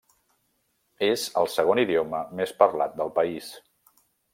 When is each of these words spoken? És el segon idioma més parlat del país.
És 1.09 1.27
el 1.43 1.51
segon 1.57 1.83
idioma 1.85 2.25
més 2.41 2.59
parlat 2.65 3.01
del 3.03 3.17
país. 3.23 3.57